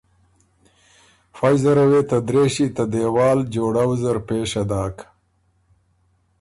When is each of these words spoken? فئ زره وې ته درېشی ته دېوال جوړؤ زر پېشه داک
فئ 1.37 1.55
زره 1.63 1.83
وې 1.91 2.01
ته 2.09 2.17
درېشی 2.29 2.67
ته 2.75 2.83
دېوال 2.93 3.39
جوړؤ 3.53 3.89
زر 4.03 4.17
پېشه 4.27 4.63
داک 4.69 4.97